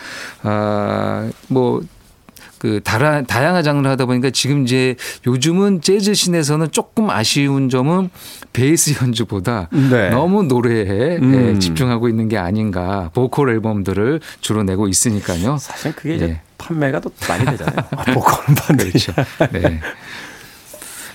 [0.44, 8.10] 아, 뭐그 다라, 다양한 장르를 하다 보니까 지금 이제 요즘은 재즈 씬에서는 조금 아쉬운 점은
[8.56, 10.10] 베이스 연주보다 네.
[10.10, 11.54] 너무 노래에 음.
[11.56, 13.10] 예, 집중하고 있는 게 아닌가.
[13.14, 15.58] 보컬 앨범들을 주로 내고 있으니까요.
[15.58, 16.42] 사실 그게 이제 예.
[16.58, 17.76] 판매가 더 많이 되잖아요.
[17.96, 18.86] 아, 보컬은 반대.
[18.90, 19.14] 그렇죠.
[19.52, 19.80] 네.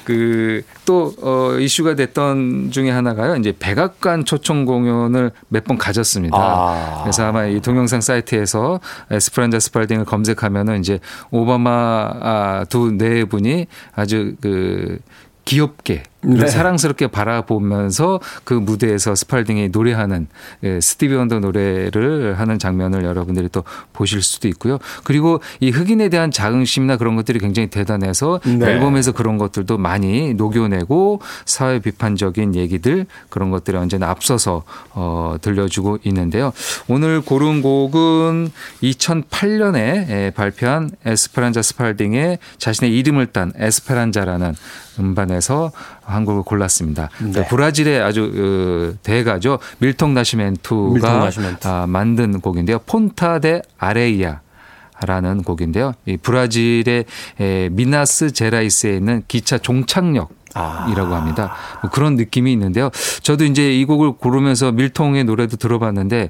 [0.05, 3.37] 그또 어, 이슈가 됐던 중에 하나가요.
[3.37, 6.37] 이제 백악관 초청 공연을 몇 번 가졌습니다.
[6.37, 7.00] 아.
[7.03, 10.98] 그래서 아마 이 동영상 사이트에서 에스프란자 스팔딩을 검색하면은 이제
[11.31, 11.70] 오바마
[12.20, 14.98] 아, 두 네 분이 아주 그
[15.44, 16.46] 귀엽게 네.
[16.46, 20.26] 사랑스럽게 바라보면서 그 무대에서 스팔딩이 노래하는
[20.62, 24.78] 예, 스티비 원더 노래를 하는 장면을 여러분들이 또 보실 수도 있고요.
[25.04, 28.66] 그리고 이 흑인에 대한 자긍심이나 그런 것들이 굉장히 대단해서 네.
[28.66, 36.52] 앨범에서 그런 것들도 많이 녹여내고 사회 비판적인 얘기들 그런 것들이 언제나 앞서서 어, 들려주고 있는데요.
[36.88, 38.50] 오늘 고른 곡은
[38.83, 44.54] 2008년에 발표한 에스페란자 스팔딩의 자신의 이름을 딴 에스페란자라는
[44.98, 45.72] 음반에서
[46.11, 47.09] 한 곡을 골랐습니다.
[47.20, 47.46] 네.
[47.46, 49.59] 브라질의 아주 어, 대가죠.
[49.79, 51.68] 밀통 나시멘투가 밀통 나시멘투.
[51.68, 52.81] 아, 만든 곡인데요.
[52.81, 54.40] 폰타 데 아레이아.
[55.07, 55.94] 라는 곡인데요.
[56.05, 57.05] 이 브라질의
[57.40, 60.31] 에, 미나스 제라이스에 있는 기차 종착역
[60.90, 61.55] 이라고 합니다.
[61.81, 62.90] 뭐 그런 느낌이 있는데요.
[63.23, 66.29] 저도 이제 이 곡을 고르면서 밀통의 노래도 들어봤는데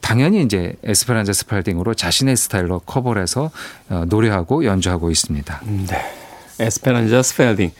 [0.00, 3.50] 당연히 이제 에스페란자 스팔딩으로 자신의 스타일로 커버를 해서
[3.90, 5.60] 어, 노래하고 연주하고 있습니다.
[5.86, 6.02] 네.
[6.60, 7.72] 에스페란자 스펠딩.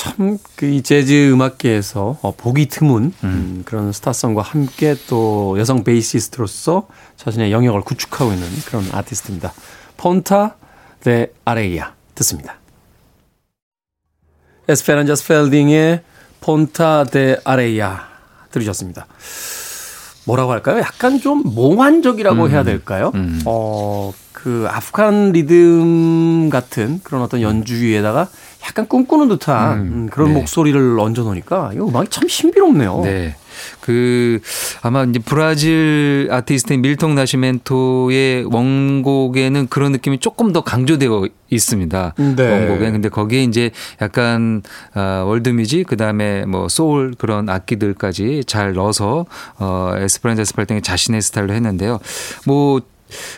[0.00, 7.52] 참, 그이 재즈 음악계에서 어, 보기 드문 음, 그런 스타성과 함께 또 여성 베이시스트로서 자신의
[7.52, 9.52] 영역을 구축하고 있는 그런 아티스트입니다.
[9.98, 10.56] 폰타
[11.00, 12.56] 데 아레이아 듣습니다.
[14.68, 16.02] 에스페란자 스펠딩의
[16.40, 18.08] 폰타 데 아레이아
[18.52, 19.06] 들으셨습니다.
[20.30, 20.78] 뭐라고 할까요?
[20.78, 23.10] 약간 좀 몽환적이라고 해야 될까요?
[23.14, 23.40] 음.
[23.46, 28.28] 어, 그 아프간 리듬 같은 그런 어떤 연주에다가
[28.64, 30.34] 약간 꿈꾸는 듯한 음, 그런 네.
[30.34, 33.00] 목소리를 얹어 놓으니까 이 음악이 참 신비롭네요.
[33.04, 33.36] 네.
[33.80, 34.40] 그
[34.82, 42.14] 아마 이제 브라질 아티스트인 밀통 나시멘토의 원곡에는 그런 느낌이 조금 더 강조되어 있습니다.
[42.36, 42.50] 네.
[42.50, 44.62] 원곡에 근데 거기에 이제 약간
[44.94, 49.26] 아, 월드뮤직 그다음에 뭐 소울 그런 악기들까지 잘 넣어서
[49.58, 51.98] 어 에스페란자 스팔딩이 자신의 스타일로 했는데요.
[52.46, 52.80] 뭐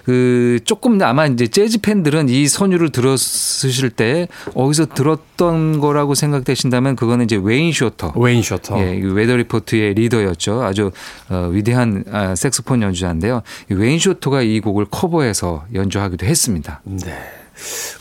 [0.04, 7.24] 그 조금 아마 이제 재즈 팬들은 이 선율을 들었으실 때 어디서 들었던 거라고 생각되신다면 그거는
[7.24, 8.80] 이제 웨인 쇼터 웨인 셔터.
[8.80, 10.62] 예, 이 웨더 리포트의 리더였죠.
[10.62, 10.90] 아주
[11.28, 13.42] 어, 위대한 아, 색소폰 연주자인데요.
[13.70, 16.80] 이 웨인 쇼터가 이 곡을 커버해서 연주하기도 했습니다.
[16.84, 17.18] 네.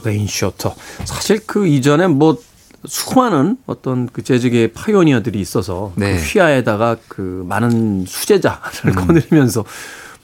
[0.04, 0.76] 웨인 셔터.
[1.06, 2.38] 사실 그 이전에 뭐
[2.86, 6.14] 수많은 어떤 그 재즈계의 pioneer들이 있어서 네.
[6.14, 6.18] 음.
[6.18, 9.70] 그 휘하에다가 그 많은 수제자를 거느리면서 뭐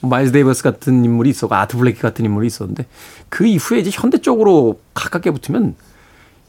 [0.01, 2.85] 마일스 데이비스 같은 인물이 있었고 아트 블레이키 같은 인물이 있었는데
[3.29, 5.75] 그 이후에 이제 현대 쪽으로 가깝게 붙으면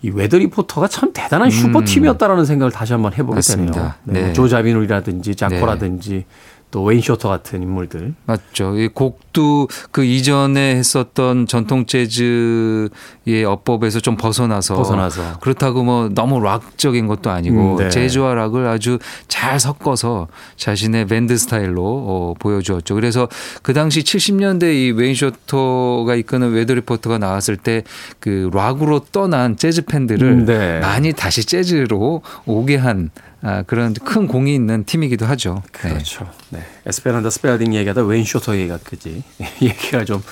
[0.02, 3.34] 이 웨더 리포트가 참 대단한 슈퍼 팀이었다라는 생각을 다시 한번 해보게 음.
[3.34, 3.72] 맞습니다.
[3.72, 3.94] 되네요.
[4.04, 4.22] 네.
[4.28, 4.32] 네.
[4.32, 6.24] 조 자비놀이라든지 자코라든지
[6.70, 8.14] 또 웨인 쇼터 같은 인물들.
[8.26, 8.76] 맞죠.
[8.78, 15.38] 이 곡도 그 이전에 했었던 전통 재즈의 어법에서 좀 벗어나서, 벗어나서.
[15.40, 17.88] 그렇다고 뭐 너무 락적인 것도 아니고 음, 네.
[17.88, 22.94] 재즈와 락을 아주 잘 섞어서 자신의 밴드 스타일로 어, 보여주었죠.
[22.94, 23.28] 그래서
[23.62, 27.82] 그 당시 70년대 이 웨인 쇼터가 이끄는 Weather Report가 나왔을 때
[28.20, 30.80] 그 락으로 떠난 재즈 팬들을 음, 네.
[30.80, 33.10] 많이 다시 재즈로 오게 한
[33.42, 35.62] 아, 그런 큰 공이 있는 팀이기도 하죠.
[35.82, 35.90] 네.
[35.90, 36.28] 그렇죠.
[36.50, 36.60] 네.
[36.86, 39.22] 에스페란자 스폴딩 얘기하다 웨인 쇼터 얘기까지
[39.62, 40.22] 얘기가 좀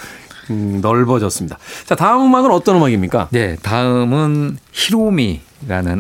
[0.51, 1.59] 음, 넓어졌습니다.
[1.85, 3.29] 자, 다음 음악은 어떤 음악입니까?
[3.31, 5.41] 네, 다음은 히로미라는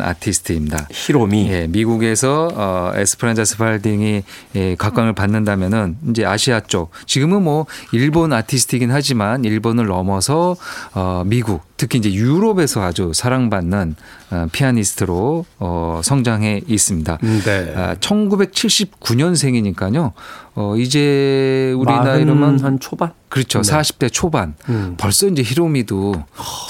[0.01, 0.88] 아티스트입니다.
[0.90, 1.51] 히로미.
[1.51, 4.23] 예, 미국에서 어, 에스프란자 스팔딩이
[4.57, 10.57] 예, 각광을 받는다면은 이제 아시아 쪽 지금은 뭐 일본 아티스트이긴 하지만 일본을 넘어서
[10.95, 13.95] 어, 미국 특히 이제 유럽에서 아주 사랑받는
[14.31, 17.19] 어, 피아니스트로 어, 성장해 있습니다.
[17.21, 17.75] 네.
[17.77, 20.12] 아, 1979년생이니까요.
[20.55, 23.12] 어, 이제 우리 나이로만 한 초반?
[23.29, 23.61] 그렇죠.
[23.61, 23.71] 네.
[23.71, 24.55] 40대 초반.
[24.71, 24.95] 음.
[24.97, 26.14] 벌써 이제 히로미도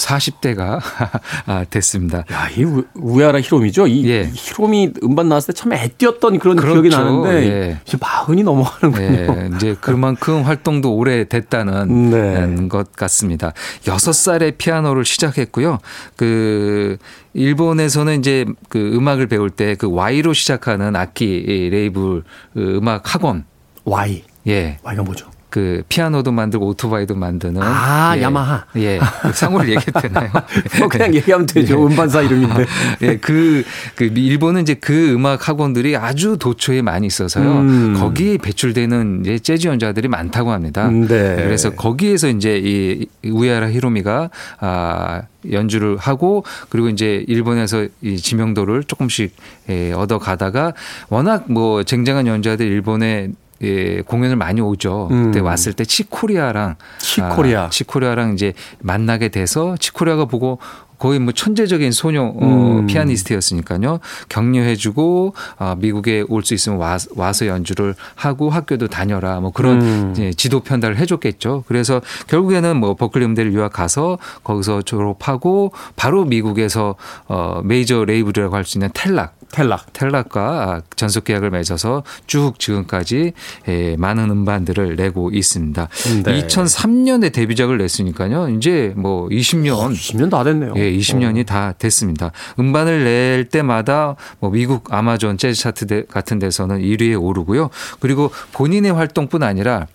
[0.01, 0.81] 40대가
[1.46, 2.25] 아, 됐습니다.
[2.33, 3.87] 야, 이 우- 우야라 히로미죠?
[3.87, 4.31] 이 예.
[4.33, 6.83] 히로미 음반 나왔을 때 참 애띄었던 그런 그렇죠.
[6.83, 7.81] 기억이 나는데 예.
[7.87, 9.05] 이제 마흔이 넘어가는군요.
[9.07, 12.11] 예, 이제 그만큼 활동도 오래 됐다는
[12.61, 12.69] 네.
[12.69, 13.53] 것 같습니다.
[13.89, 15.79] 여섯 살에 피아노를 시작했고요.
[16.17, 16.97] 그
[17.35, 22.23] 일본에서는 이제 그 음악을 배울 때 그 Y로 시작하는 악기 이 레이블
[22.55, 23.45] 그 음악 학원
[23.85, 24.23] Y.
[24.49, 24.79] 예.
[24.83, 25.27] Y가 뭐죠?
[25.57, 28.21] 그 피아노도 만들고 오토바이도 만드는 아, 예.
[28.21, 28.66] 야마하.
[28.77, 29.01] 예.
[29.33, 30.31] 상호를 얘기해도 되나요?
[30.79, 31.81] 뭐 그냥 얘기하면 되죠.
[31.81, 31.83] 예.
[31.83, 32.66] 음반사 이름인데.
[33.01, 33.64] 예, 그,
[33.95, 37.51] 그, 일본은 이제 그 음악 학원들이 아주 도처에 많이 있어서요.
[37.61, 37.95] 음.
[37.99, 40.90] 거기에 배출되는 이제 재즈 연주자들이 많다고 합니다.
[40.90, 41.37] 음, 네.
[41.37, 44.29] 그래서 거기에서 이제 이 우에하라 히로미가
[44.61, 49.35] 아, 연주를 하고 그리고 이제 일본에서 이 지명도를 조금씩
[49.71, 50.75] 예, 얻어 가다가
[51.09, 53.31] 워낙 뭐 쟁쟁한 연주자들 일본에
[53.62, 55.09] 예, 공연을 많이 오죠.
[55.11, 55.45] 그때 음.
[55.47, 57.64] 왔을 때 치코리아랑 치코리아.
[57.64, 60.59] 아, 치코리아랑 이제 만나게 돼서 치코리아가 보고
[60.99, 62.87] 거의 뭐 천재적인 소녀 어, 음.
[62.87, 64.01] 피아니스트였으니까요.
[64.31, 70.09] 격려해주고 아, 미국에 올 수 있으면 와, 와서 연주를 하고 학교도 다녀라 뭐 그런 음.
[70.12, 71.64] 이제 지도 편달을 해줬겠죠.
[71.66, 76.95] 그래서 결국에는 뭐 버클리 음대를 유학 가서 거기서 졸업하고 바로 미국에서
[77.29, 79.92] 어, 메이저 레이블이라고 할 수 있는 Telarc Telarc.
[79.94, 83.33] Telarc과 전속 계약을 맺어서 쭉 지금까지
[83.69, 85.88] 예, 많은 음반들을 내고 있습니다.
[86.25, 86.47] 네.
[86.47, 88.51] 2003년에 데뷔작을 냈으니까요.
[88.51, 90.75] 이제 뭐 20년 20년 다 됐네요.
[90.77, 92.33] 예, 20년이 다 됐습니다.
[92.59, 97.71] 음반을 낼 때마다 뭐 미국 아마존 재즈 차트 데- 같은 데서는 1위에 오르고요.
[98.01, 99.87] 그리고 본인의 활동뿐 아니라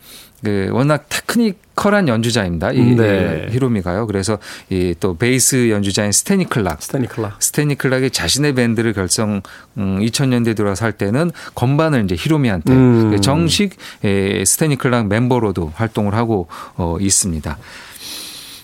[0.43, 2.71] 그 워낙 technical한 연주자입니다.
[2.71, 3.47] 이 네.
[3.51, 4.05] 히로미가요.
[4.07, 4.37] 그래서
[4.69, 7.41] 이 또 베이스 연주자인 스테니 클락 스탠리 클락.
[7.41, 9.41] 스테니 클락이 자신의 밴드를 결성
[9.77, 13.21] 음, 2000년대 들어서 할 때는 건반을 이제 히로미한테 음.
[13.21, 17.57] 정식 에, 스테니 클락 멤버로도 활동을 하고 어, 있습니다.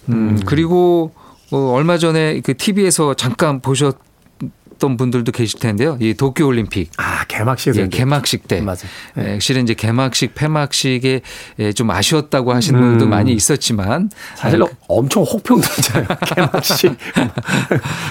[0.10, 1.12] 음, 그리고
[1.50, 5.98] 뭐 얼마 전에 그 TV에서 잠깐 보셨던 분들도 계실 텐데요.
[6.00, 7.76] 이 도쿄 올림픽 아, 개막식.
[7.76, 8.78] 예, 개막식 때 맞아요.
[9.16, 9.36] 네.
[9.36, 11.22] 예, 실은 이제 개막식 폐막식에
[11.60, 12.90] 예, 좀 아쉬웠다고 하시는 음.
[12.90, 16.08] 분도 많이 있었지만 사실 아, 엄청 혹평 들잖아요.
[16.36, 16.98] 개막식.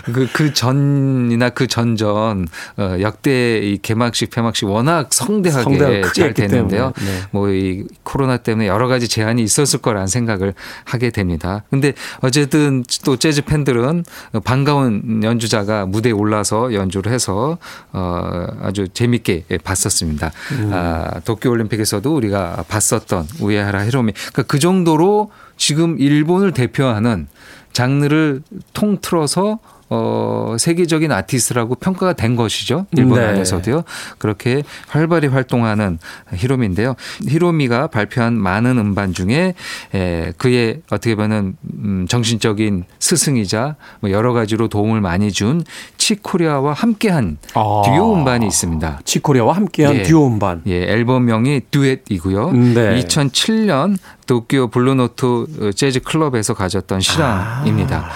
[0.12, 6.92] 그, 그 전이나 그 전전 어, 역대 이 개막식 폐막식 워낙 성대하게, 잘 됐는데요.
[6.96, 7.20] 네.
[7.30, 11.64] 뭐이 코로나 때문에 여러 가지 제한이 있었을 거라는 생각을 하게 됩니다.
[11.70, 14.04] 근데 어쨌든 또 재즈 팬들은
[14.44, 17.58] 반가운 연주자가 무대에 올라서 연주를 해서
[17.92, 20.32] 어 아주 재밌게 봤었습니다.
[20.52, 20.70] 음.
[20.72, 24.12] 아, 도쿄 올림픽에서도 우리가 봤었던 우에하라 히로미.
[24.12, 27.28] 그러니까 그 정도로 지금 일본을 대표하는
[27.72, 28.42] 장르를
[28.72, 32.86] 통틀어서 어, 세계적인 아티스트라고 평가가 된 것이죠.
[32.96, 33.26] 일본 네.
[33.26, 33.84] 안에서도요.
[34.18, 35.98] 그렇게 활발히 활동하는
[36.34, 36.96] 히로미인데요.
[37.28, 39.54] 히로미가 발표한 많은 음반 중에
[39.94, 45.62] 에, 그의 어떻게 보면 음, 정신적인 스승이자 뭐 여러 가지로 도움을 많이 준
[45.98, 47.82] 치코리아와 함께한 아.
[47.84, 49.00] 듀오 음반이 있습니다.
[49.04, 50.02] 치코리아와 함께한 예.
[50.02, 50.62] 듀오 음반.
[50.66, 52.52] 예, 앨범명이 듀엣이고요.
[52.52, 53.04] 네.
[53.04, 53.96] 2007년
[54.26, 58.06] 도쿄 Blue Note 재즈 클럽에서 가졌던 실황입니다.
[58.06, 58.10] 아,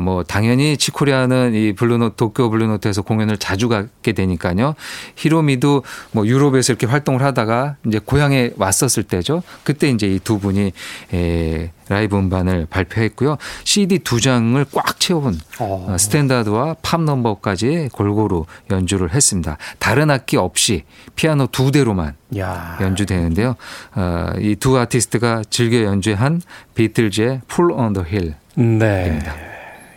[0.00, 4.74] 뭐 당연히 칙 코리아는 이 블루노 도쿄 Blue Note에서 공연을 자주 가게 되니까요.
[5.16, 5.82] 히로미도
[6.12, 9.42] 뭐 유럽에서 이렇게 활동을 하다가 이제 고향에 왔었을 때죠.
[9.64, 10.72] 그때 이제 이 두 분이
[11.14, 13.36] 에, 라이브 음반을 발표했고요.
[13.62, 15.86] CD 두 장을 꽉 채운 어.
[15.88, 19.56] 어, 스탠다드와 팝 넘버까지 골고루 연주를 했습니다.
[19.78, 20.82] 다른 악기 없이
[21.14, 22.76] 피아노 두 대로만 야.
[22.80, 23.54] 연주되는데요.
[23.94, 26.42] 어, 이 두 아티스트가 즐겨 연주한
[26.74, 27.42] 비틀즈의
[27.76, 28.34] on the Hill.
[28.56, 29.20] 네.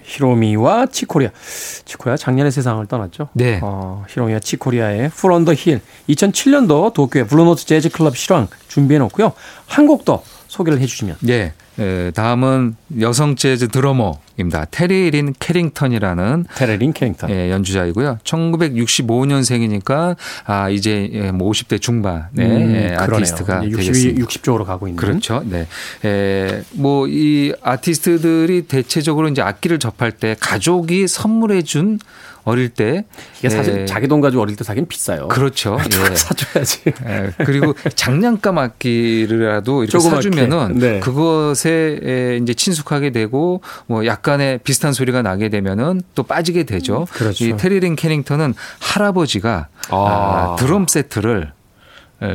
[0.09, 1.29] 히로미와 칙 코리아.
[1.85, 3.29] 칙 코리아 작년에 세상을 떠났죠.
[3.33, 3.59] 네.
[3.61, 5.81] 어, 히로미와 칙 코리아의 Fool on the Hill.
[6.09, 9.33] 2007년도 도쿄의 Blue Note 재즈 클럽 실황 준비해 놓고요.
[9.67, 11.17] 한 곡 더 소개를 해 주시면.
[11.29, 11.53] 예.
[11.79, 14.65] 에, 다음은 여성 재즈 드러머입니다.
[14.71, 17.29] 테리린 캐링턴이라는 테리린 캐링턴.
[17.29, 18.19] 예, 연주자이고요.
[18.23, 20.15] 1965년생이니까
[20.45, 24.25] 아 이제 예, 뭐 50대 중반의 예, 아티스트가 60, 되겠습니다.
[24.25, 24.99] 60쪽으로 가고 있는.
[24.99, 25.43] 그렇죠.
[25.45, 25.67] 네.
[26.05, 31.99] 에, 뭐, 이 아티스트들이 대체적으로 이제 악기를 접할 때 가족이 선물해준
[32.45, 33.05] 어릴 때.
[33.39, 35.27] 이게 사실 에, 자기 돈 가지고 어릴 때 사긴 비싸요.
[35.27, 35.77] 그렇죠.
[36.11, 36.15] 예.
[36.15, 36.81] 사줘야지.
[37.05, 39.99] 예, 그리고 장난감 악기라도 이렇게.
[39.99, 40.99] 사주면은 네.
[40.99, 47.05] 그것에 에, 이제 친숙하게 되고 뭐 약간의 비슷한 소리가 나게 되면은 또 빠지게 되죠.
[47.11, 47.43] 그렇죠.
[47.45, 49.95] 이 테리링 캐닝턴은 할아버지가 아.
[49.95, 51.58] 아, 드럼 세트를 에,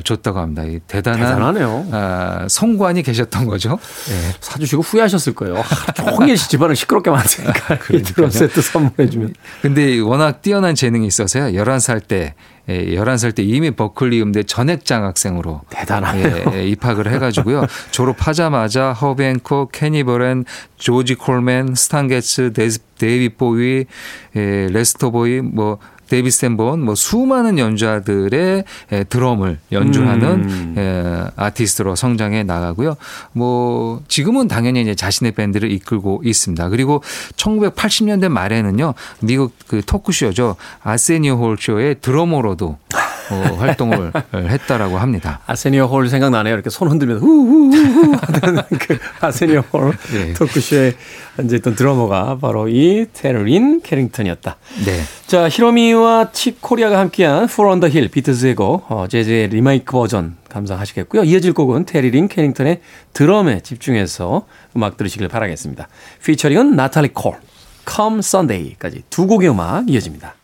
[0.03, 0.65] 줬다고 합니다.
[0.65, 1.87] 이 대단한 대단하네요.
[1.93, 3.79] 아, 성관이 계셨던 거죠.
[4.11, 4.35] 예.
[4.41, 5.63] 사주시고 후회하셨을 거예요.
[5.95, 9.35] 종일 집안을 시끄럽게 만드니까 이 드럼 세트 선물해주면.
[9.63, 11.59] 근데 워낙 뛰어난 재능이 있어서요.
[11.59, 12.35] 11살 때,
[12.69, 16.53] 예, 11살 때 이미 버클리 음대 전액 장학생으로 대단하네요.
[16.55, 17.67] 예, 입학을 해가지고요.
[17.91, 20.45] 졸업하자마자 허벤코, 케니버렌,
[20.79, 22.53] 조지 콜맨, 스탄 게츠,
[22.99, 23.85] 데이비 보이,
[24.37, 30.75] 예, 레스터 보위, 뭐 데이빗 샌본, 뭐 수많은 연주자들의 예, 드럼을 연주하는 음.
[30.77, 32.97] 예, 아티스트로 성장해 나가고요.
[33.33, 36.69] 뭐 지금은 당연히 이제 자신의 밴드를 이끌고 있습니다.
[36.69, 37.03] 그리고
[37.37, 38.95] 1980년대 말에는요.
[39.21, 40.57] 미국 그 토크쇼죠.
[40.83, 42.79] 아세니오 홀 쇼의 드러머로도
[43.31, 45.41] 어, 활동을 했다라고 합니다.
[45.47, 46.55] 아세니오 홀 생각나네요.
[46.55, 50.33] 이렇게 손 흔들면서 후후후후 하는 그 아세니어 홀 네.
[50.35, 50.95] 토크쇼에
[51.39, 54.57] 앉아있던 드러머가 바로 이 테러린 캐링턴이었다.
[54.85, 55.01] 네.
[55.27, 61.25] 자, 히로미와 치코리아가 함께한 Four on the Hill 비트즈의 곡 어, 재즈의 리메이크 버전 감상하시겠고요.
[61.25, 62.81] 이어질 곡은 테리린 캐링턴의
[63.13, 65.89] 드럼에 집중해서 음악 들으시길 바라겠습니다.
[66.25, 67.35] 피처링은 나탈리 콜,
[67.89, 70.35] Come Sunday까지 두 곡의 음악 이어집니다.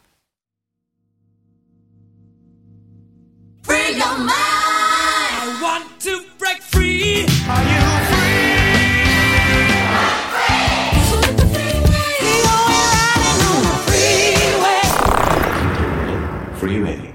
[16.61, 17.15] Freeway.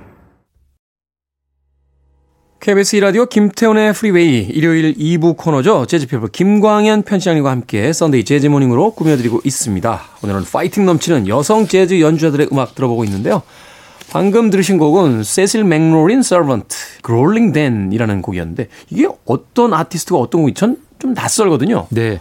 [2.59, 5.85] KBS 2라디오 김태훈의 Freeway 일요일 2부 코너죠.
[5.85, 10.01] 재즈피플 김광현 편집장님과 함께 Sunday Jazz Morning으로 꾸며드리고 있습니다.
[10.23, 13.43] 오늘은 파이팅 넘치는 여성 재즈 연주자들의 음악 들어보고 있는데요.
[14.09, 20.85] 방금 들으신 곡은 세실 맥로린 서번트 Growlin' Dan이라는 곡이었는데 이게 어떤 아티스트가 어떤 곡이 전
[20.99, 21.87] 좀 낯설거든요.
[21.89, 22.19] 네.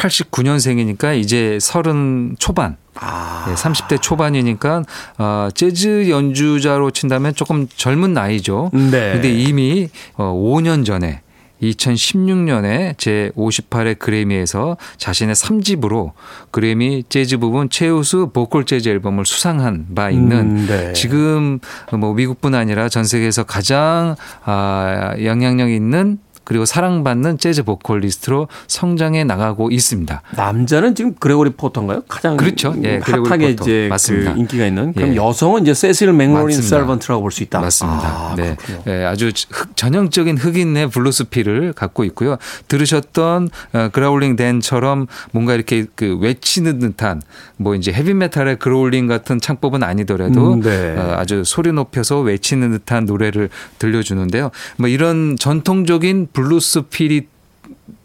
[0.00, 2.76] 1989년생이니까 이제 30 초반.
[2.94, 3.44] 아.
[3.48, 4.82] 네, 30대 초반이니까
[5.18, 8.70] 어, 재즈 연주자로 친다면 조금 젊은 나이죠.
[8.72, 9.12] 네.
[9.12, 11.22] 근데 이미 어, 5년 전에
[11.62, 16.12] 2016년에 제 58회 그래미에서 자신의 3집으로
[16.50, 20.92] 그래미 재즈 부분 최우수 보컬 재즈 앨범을 수상한 바 있는 음, 네.
[20.94, 21.58] 지금
[21.92, 26.18] 뭐 미국뿐 아니라 전 세계에서 가장 아, 영향력 있는
[26.50, 30.20] 그리고 사랑받는 재즈 보컬리스트로 성장해 나가고 있습니다.
[30.34, 32.02] 남자는 지금 그레고리 포터인가요?
[32.08, 32.74] 가장 그렇죠.
[32.82, 33.62] 예, 그레고리 핫하게 포터.
[33.70, 34.34] 이제 맞습니다.
[34.34, 34.92] 그 인기가 있는.
[34.92, 35.14] 그럼 예.
[35.16, 36.60] 여성은 이제 세실 맥로린.
[36.60, 37.60] 서번트라고 볼 수 있다.
[37.60, 38.00] 맞습니다.
[38.08, 38.56] 아, 네.
[38.88, 42.36] 예, 아주 흑- 전형적인 흑인의 블루스 feel을 갖고 있고요.
[42.66, 47.22] 들으셨던 어, Growlin' Dan처럼 뭔가 이렇게 그 외치는 듯한
[47.58, 50.96] 뭐 이제 헤비메탈의 growling 같은 창법은 아니더라도 음, 네.
[50.96, 54.50] 어, 아주 소리 높여서 외치는 듯한 노래를 들려주는데요.
[54.78, 57.26] 뭐 이런 전통적인 블루스 feel이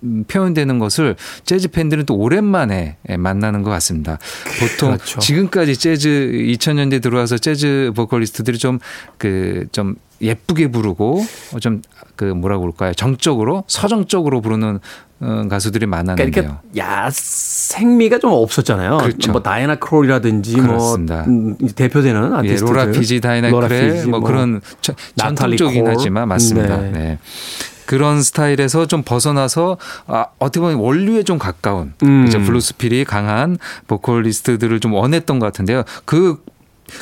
[0.04, 4.20] 음, 표현되는 것을 재즈 팬들은 또 오랜만에 예, 만나는 것 같습니다.
[4.60, 5.20] 보통 그렇죠.
[5.20, 8.80] 지금까지 재즈 2000년대 들어와서 재즈 보컬리스트들이 좀
[9.18, 11.26] 그 좀 예쁘게 부르고
[11.60, 11.82] 좀
[12.16, 12.94] 그 뭐라고 그럴까요?
[12.94, 14.80] 정적으로 서정적으로 부르는
[15.22, 16.44] 어, 가수들이 그러니까 많았는데요.
[16.44, 18.98] 이렇게 야생미가 좀 없었잖아요.
[18.98, 19.32] 그렇죠.
[19.32, 21.24] 뭐 다이나 크롤이라든지 그렇습니다.
[21.24, 24.62] 뭐 음, 대표되는 예, 아티스트들, 로라 피지, 다이나 크레 피지, 뭐, 그런
[25.18, 25.92] 전통적이긴 콜.
[25.94, 26.78] 하지만 맞습니다.
[26.78, 26.92] 네.
[26.92, 27.20] 네.
[27.86, 32.26] 그런 스타일에서 좀 벗어나서 아, 어떻게 보면 원류에 좀 가까운 음.
[32.28, 35.84] 이제 블루스 feel이 강한 보컬리스트들을 좀 원했던 것 같은데요.
[36.06, 36.44] 그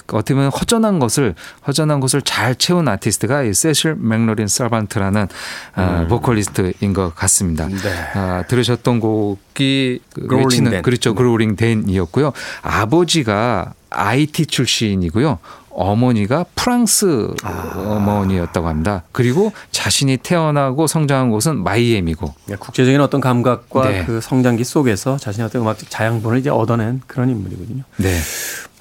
[0.08, 1.36] 어떻게 보면 허전한 것을
[1.68, 5.28] 허전한 것을 잘 채운 아티스트가 이 세실 맥로린 서번트라는
[5.76, 7.66] 아, 보컬리스트인 것 같습니다.
[7.66, 7.78] 음.
[7.82, 7.90] 네.
[8.14, 10.82] 아, 들으셨던 곡이 그 외치는 Dan.
[10.82, 12.32] 그렇죠 Growlin' Dan이었고요.
[12.62, 15.40] 아버지가 아이티 출신이고요.
[15.76, 19.04] 어머니가 프랑스 어머니였다고 합니다.
[19.12, 22.34] 그리고 자신이 태어나고 성장한 곳은 마이애미고.
[22.46, 24.06] 그러니까 국제적인 어떤 감각과 네.
[24.06, 27.84] 그 성장기 속에서 자신의 어떤 음악적 자양분을 이제 얻어낸 그런 인물이거든요.
[27.98, 28.18] 네.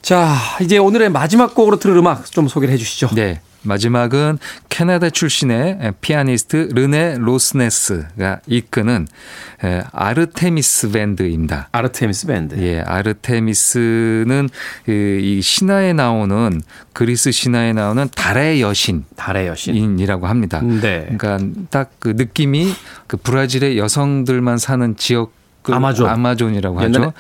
[0.03, 3.11] 자, 이제 오늘의 마지막 곡으로 들을 음악 좀 소개를 해 주시죠.
[3.15, 3.41] 네.
[3.65, 4.39] 마지막은
[4.69, 9.07] 캐나다 출신의 피아니스트 르네 로스네스가 이끄는
[9.63, 11.69] 에, 아르테미스 밴드입니다.
[11.71, 12.57] 아르테미스 밴드.
[12.61, 14.49] 예, 아르테미스는
[14.85, 16.61] 그이 신화에 나오는
[16.93, 19.05] 그리스 신화에 나오는 달의 여신.
[19.15, 19.77] 달의 여신.
[19.77, 20.61] 인이라고 합니다.
[20.61, 21.07] 네.
[21.17, 21.39] 그러니까
[21.71, 22.75] 딱 그 느낌이
[23.07, 26.09] 그 브라질의 여성들만 사는 지역 그 아마존.
[26.09, 27.13] 아마존이라고 하죠.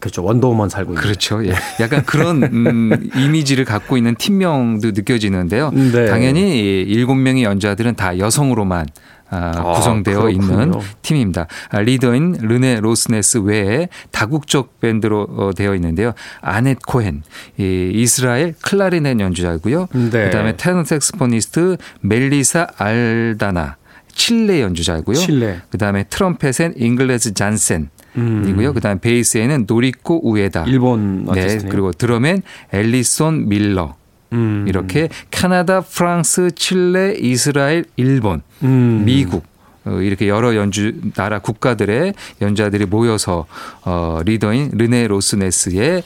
[0.00, 0.22] 그렇죠.
[0.24, 1.02] 원더우먼 살고 있는.
[1.02, 1.44] 그렇죠.
[1.46, 1.54] 예.
[1.80, 5.70] 약간 그런 음, 이미지를 갖고 있는 팀명도 느껴지는데요.
[5.70, 6.06] 네.
[6.06, 8.86] 당연히 이 일곱 명의 연주자들은 다 여성으로만
[9.30, 10.52] 아, 아, 구성되어 그렇군요.
[10.62, 11.48] 있는 팀입니다.
[11.70, 16.12] 아, 리더인 르네 로스네스 외에 다국적 밴드로 어, 되어 있는데요.
[16.40, 17.22] 아낫 코헨,
[17.58, 19.88] 이 이스라엘 클라리넷 연주자고요.
[19.92, 20.08] 네.
[20.24, 23.76] 그다음에 테너 saxophonist 멜리사 알다나
[24.14, 25.16] 칠레 연주자고요.
[25.16, 25.60] 칠레.
[25.70, 27.90] 그다음에 트럼펫엔 잉그리드 젠슨.
[28.16, 28.44] 음.
[28.48, 28.72] 이고요.
[28.74, 30.64] 그다음에 베이스에는 노리코 우에다.
[30.66, 31.58] 일본 네.
[31.68, 32.42] 그리고 드럼엔
[32.72, 33.96] 앨리슨 밀러.
[34.32, 34.66] 음.
[34.68, 39.02] 이렇게 캐나다, 프랑스, 칠레, 이스라엘, 일본, 음.
[39.06, 39.44] 미국
[39.88, 43.46] 어, 이렇게 여러 연주 나라 국가들의 연주자들이 모여서
[43.84, 46.02] 어 리더인 르네 로스네스의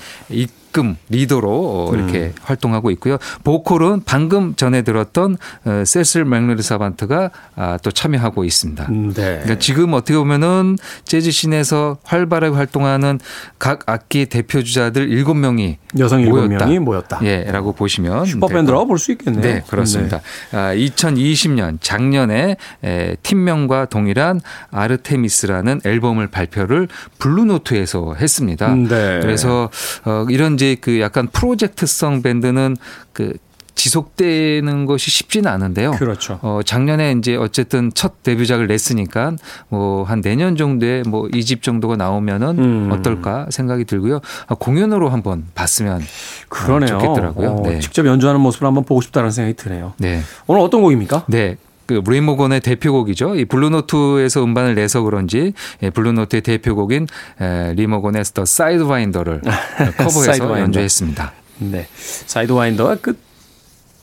[0.72, 2.32] 이끔 리더로 어, 이렇게 음.
[2.42, 3.18] 활동하고 있고요.
[3.44, 8.87] 보컬은 방금 전에 들었던 어, 세실 맥로린 살반트가 아, 또 참여하고 있습니다.
[8.88, 9.40] 음, 네.
[9.42, 13.20] 그러니까 지금 어떻게 보면은 재즈 씬에서 활발하게 활동하는
[13.58, 16.64] 각 악기 대표 주자들 일곱 명이 여성 일곱 모였다.
[16.64, 17.20] 명이 모였다.
[17.22, 19.42] 예 라고 보시면 슈퍼밴드라고 볼 수 있겠네요.
[19.42, 20.20] 네, 그렇습니다.
[20.52, 28.72] 아, 2020년 작년에 에, 팀명과 동일한 아르테미스라는 앨범을 발표를 블루노트에서 했습니다.
[28.72, 29.18] 음, 네.
[29.20, 29.68] 그래서
[30.04, 32.77] 어, 이런 이제 그 약간 프로젝트성 밴드는
[33.12, 33.33] 그
[33.75, 35.92] 지속되는 것이 쉽지는 않은데요.
[35.92, 36.38] 그렇죠.
[36.42, 39.32] 어, 작년에 이제 어쨌든 첫 데뷔작을 냈으니까
[39.70, 42.93] 뭐 한 내년 정도에 뭐 이 집 정도가 나오면은 음.
[42.93, 44.20] 어떨까 생각이 들고요.
[44.47, 46.01] 아, 공연으로 한번 봤으면
[46.49, 46.97] 그러네요.
[46.97, 47.51] 어, 좋겠더라고요.
[47.51, 47.80] 어, 네.
[47.80, 49.95] 직접 연주하는 모습을 한번 보고 싶다는 생각이 드네요.
[49.99, 50.20] 네.
[50.47, 51.24] 오늘 어떤 곡입니까?
[51.26, 51.57] 네.
[51.87, 53.37] 그 리모건의 대표곡이죠.
[53.37, 55.53] 이 블루노트에서 음반을 내서 그런지
[55.83, 57.07] 예, 블루노트의 대표곡인
[57.41, 59.40] 에, 리모건의 The Sidewinder를
[59.99, 60.61] 커버해서 Sidewinder.
[60.61, 61.33] 연주했습니다.
[61.59, 61.87] 네.
[62.26, 63.33] Sidewinder가 그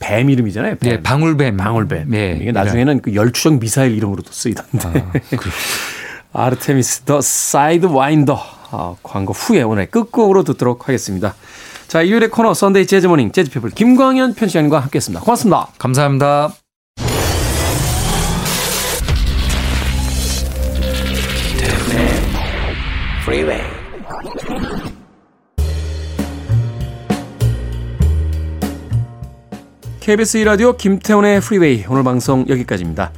[0.00, 0.76] 뱀 이름이잖아요.
[0.80, 0.90] 뱀.
[0.90, 1.56] 네, 방울뱀.
[1.58, 2.06] 방울뱀.
[2.08, 2.38] 네.
[2.40, 4.88] 이게 나중에는 그 열추적 미사일 이름으로도 쓰이던데.
[4.88, 5.12] 아,
[6.46, 8.40] 아르테미스 The Sidewinder
[8.72, 11.34] 아, 광고 후에 오늘 끝곡으로 듣도록 하겠습니다.
[11.86, 15.20] 자, 일요일 코너 Sunday Jazz Morning 재즈피플 김광현 편집장님과 함께했습니다.
[15.22, 15.68] 고맙습니다.
[15.78, 16.54] 감사합니다.
[30.10, 33.12] KBS 2라디오 김태훈의 프리웨이 오늘 방송 여기까지입니다.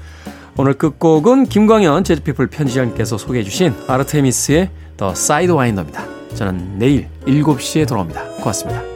[0.59, 4.69] 오늘 끝곡은 김광현 재즈피플 편집장님께서 소개해 주신 아르테미스의
[4.99, 6.05] 더 사이드와인더입니다.
[6.35, 8.23] 저는 내일 7시에 돌아옵니다.
[8.41, 8.92] 고맙습니다.